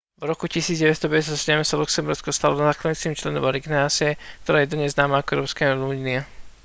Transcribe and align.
v 0.21 0.33
roku 0.33 0.45
1957 0.55 1.61
sa 1.69 1.75
luxembursko 1.83 2.29
stalo 2.37 2.55
zakladajúcim 2.69 3.13
členom 3.19 3.43
organizácie 3.53 4.11
ktorá 4.43 4.57
je 4.65 4.71
dnes 4.73 4.89
známa 4.97 5.15
ako 5.21 5.29
európska 5.45 5.63
únia 5.95 6.21